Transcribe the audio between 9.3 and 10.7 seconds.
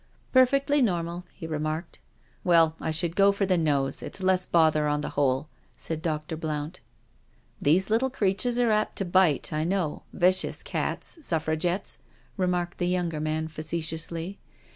I know— vicious